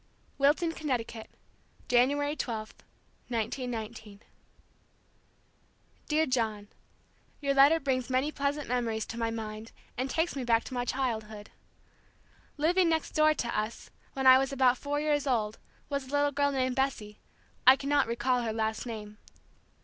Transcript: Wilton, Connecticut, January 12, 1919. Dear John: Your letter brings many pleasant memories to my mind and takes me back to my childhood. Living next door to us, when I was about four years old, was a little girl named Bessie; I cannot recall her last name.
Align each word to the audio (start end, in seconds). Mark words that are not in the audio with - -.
Wilton, 0.39 0.71
Connecticut, 0.71 1.29
January 1.87 2.35
12, 2.35 2.73
1919. 3.27 4.21
Dear 6.09 6.25
John: 6.25 6.69
Your 7.39 7.53
letter 7.53 7.79
brings 7.79 8.09
many 8.09 8.31
pleasant 8.31 8.67
memories 8.67 9.05
to 9.05 9.19
my 9.19 9.29
mind 9.29 9.71
and 9.99 10.09
takes 10.09 10.35
me 10.35 10.43
back 10.43 10.63
to 10.63 10.73
my 10.73 10.85
childhood. 10.85 11.51
Living 12.57 12.89
next 12.89 13.11
door 13.11 13.35
to 13.35 13.55
us, 13.55 13.91
when 14.13 14.25
I 14.25 14.39
was 14.39 14.51
about 14.51 14.79
four 14.79 14.99
years 14.99 15.27
old, 15.27 15.59
was 15.87 16.07
a 16.07 16.11
little 16.11 16.31
girl 16.31 16.51
named 16.51 16.75
Bessie; 16.75 17.19
I 17.67 17.75
cannot 17.75 18.07
recall 18.07 18.41
her 18.41 18.53
last 18.53 18.87
name. 18.87 19.19